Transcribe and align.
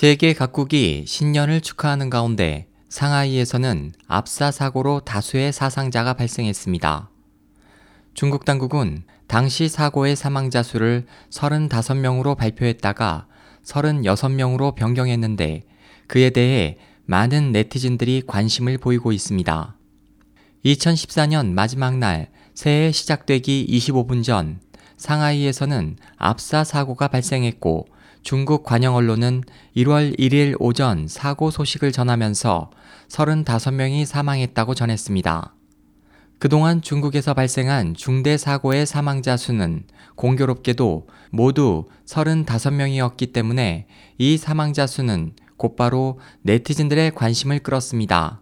세계 0.00 0.32
각국이 0.32 1.06
신년을 1.08 1.60
축하하는 1.60 2.08
가운데 2.08 2.68
상하이에서는 2.88 3.94
압사 4.06 4.52
사고로 4.52 5.00
다수의 5.00 5.52
사상자가 5.52 6.12
발생했습니다. 6.12 7.10
중국 8.14 8.44
당국은 8.44 9.02
당시 9.26 9.68
사고의 9.68 10.14
사망자 10.14 10.62
수를 10.62 11.04
35명으로 11.30 12.36
발표했다가 12.36 13.26
36명으로 13.64 14.76
변경했는데 14.76 15.64
그에 16.06 16.30
대해 16.30 16.76
많은 17.06 17.50
네티즌들이 17.50 18.22
관심을 18.24 18.78
보이고 18.78 19.10
있습니다. 19.10 19.76
2014년 20.64 21.50
마지막 21.54 21.98
날 21.98 22.30
새해 22.54 22.92
시작되기 22.92 23.66
25분 23.68 24.22
전 24.22 24.60
상하이에서는 24.96 25.96
압사 26.18 26.62
사고가 26.62 27.08
발생했고 27.08 27.97
중국 28.22 28.64
관영 28.64 28.94
언론은 28.94 29.42
1월 29.76 30.18
1일 30.18 30.56
오전 30.58 31.08
사고 31.08 31.50
소식을 31.50 31.92
전하면서 31.92 32.70
35명이 33.08 34.04
사망했다고 34.04 34.74
전했습니다. 34.74 35.54
그동안 36.38 36.82
중국에서 36.82 37.34
발생한 37.34 37.94
중대 37.94 38.36
사고의 38.36 38.86
사망자 38.86 39.36
수는 39.36 39.84
공교롭게도 40.14 41.08
모두 41.30 41.86
35명이었기 42.06 43.32
때문에 43.32 43.86
이 44.18 44.36
사망자 44.36 44.86
수는 44.86 45.32
곧바로 45.56 46.20
네티즌들의 46.42 47.12
관심을 47.16 47.58
끌었습니다. 47.60 48.40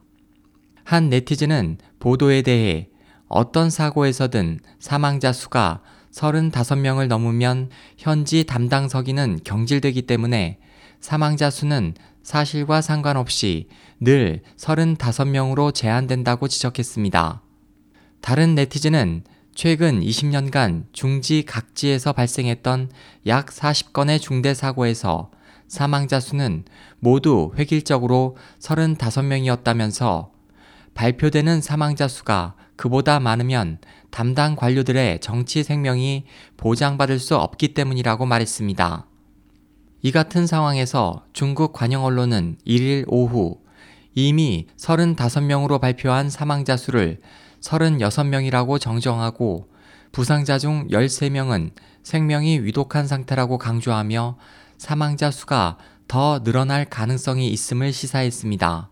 한 0.84 1.08
네티즌은 1.08 1.78
보도에 1.98 2.42
대해 2.42 2.90
어떤 3.28 3.70
사고에서든 3.70 4.60
사망자 4.78 5.32
수가 5.32 5.80
35명을 6.16 7.08
넘으면 7.08 7.68
현지 7.98 8.44
담당 8.44 8.88
서기는 8.88 9.40
경질되기 9.44 10.02
때문에 10.02 10.58
사망자 10.98 11.50
수는 11.50 11.94
사실과 12.22 12.80
상관없이 12.80 13.68
늘 14.00 14.42
35명으로 14.56 15.74
제한된다고 15.74 16.48
지적했습니다. 16.48 17.42
다른 18.20 18.54
네티즌은 18.54 19.24
최근 19.54 20.00
20년간 20.00 20.86
중지 20.92 21.44
각지에서 21.44 22.12
발생했던 22.12 22.90
약 23.26 23.46
40건의 23.46 24.20
중대 24.20 24.54
사고에서 24.54 25.30
사망자 25.68 26.18
수는 26.18 26.64
모두 26.98 27.52
획일적으로 27.58 28.36
35명이었다면서 28.60 30.30
발표되는 30.94 31.60
사망자 31.60 32.08
수가 32.08 32.54
그보다 32.76 33.20
많으면 33.20 33.78
담당 34.10 34.54
관료들의 34.56 35.20
정치 35.20 35.62
생명이 35.62 36.24
보장받을 36.56 37.18
수 37.18 37.36
없기 37.36 37.74
때문이라고 37.74 38.26
말했습니다. 38.26 39.06
이 40.02 40.12
같은 40.12 40.46
상황에서 40.46 41.24
중국 41.32 41.72
관영 41.72 42.04
언론은 42.04 42.58
1일 42.66 43.04
오후 43.08 43.58
이미 44.14 44.66
35명으로 44.76 45.80
발표한 45.80 46.30
사망자 46.30 46.76
수를 46.76 47.20
36명이라고 47.60 48.80
정정하고 48.80 49.68
부상자 50.12 50.58
중 50.58 50.86
13명은 50.88 51.72
생명이 52.02 52.60
위독한 52.60 53.06
상태라고 53.06 53.58
강조하며 53.58 54.38
사망자 54.78 55.30
수가 55.30 55.76
더 56.08 56.42
늘어날 56.42 56.84
가능성이 56.84 57.48
있음을 57.48 57.92
시사했습니다. 57.92 58.90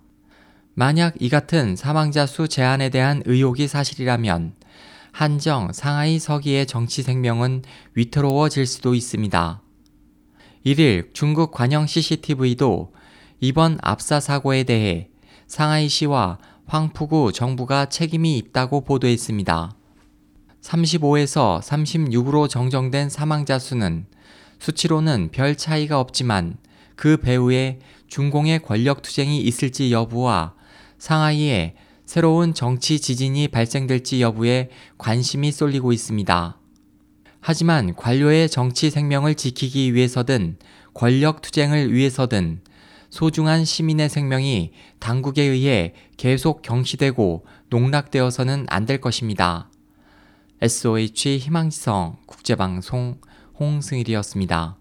만약 0.76 1.14
이 1.20 1.28
같은 1.28 1.76
사망자 1.76 2.26
수 2.26 2.48
제한에 2.48 2.88
대한 2.88 3.22
의혹이 3.26 3.68
사실이라면 3.68 4.54
한정 5.12 5.72
상하이 5.72 6.18
서기의 6.18 6.66
정치 6.66 7.02
생명은 7.02 7.62
위태로워질 7.94 8.66
수도 8.66 8.96
있습니다. 8.96 9.62
1일 10.66 11.14
중국 11.14 11.52
관영 11.52 11.86
CCTV도 11.86 12.92
이번 13.38 13.78
압사 13.82 14.18
사고에 14.18 14.64
대해 14.64 15.10
상하이시와 15.46 16.38
황푸구 16.66 17.30
정부가 17.32 17.86
책임이 17.86 18.36
있다고 18.38 18.80
보도했습니다. 18.80 19.76
35에서 20.60 21.60
36으로 21.60 22.48
정정된 22.48 23.10
사망자 23.10 23.60
수는 23.60 24.06
수치로는 24.58 25.28
별 25.30 25.54
차이가 25.54 26.00
없지만 26.00 26.56
그 26.96 27.18
배후에 27.18 27.78
중공의 28.08 28.62
권력 28.62 29.02
투쟁이 29.02 29.40
있을지 29.40 29.92
여부와 29.92 30.54
상하이에 31.04 31.74
새로운 32.06 32.54
정치 32.54 32.98
지진이 32.98 33.48
발생될지 33.48 34.22
여부에 34.22 34.70
관심이 34.96 35.52
쏠리고 35.52 35.92
있습니다. 35.92 36.58
하지만 37.40 37.94
관료의 37.94 38.48
정치 38.48 38.88
생명을 38.88 39.34
지키기 39.34 39.92
위해서든 39.92 40.56
권력 40.94 41.42
투쟁을 41.42 41.92
위해서든 41.92 42.62
소중한 43.10 43.66
시민의 43.66 44.08
생명이 44.08 44.72
당국에 44.98 45.42
의해 45.42 45.92
계속 46.16 46.62
경시되고 46.62 47.44
농락되어서는 47.68 48.64
안 48.70 48.86
될 48.86 48.98
것입니다. 49.02 49.68
SOH 50.62 51.36
희망지성 51.36 52.16
국제방송 52.24 53.20
홍승일이었습니다. 53.60 54.78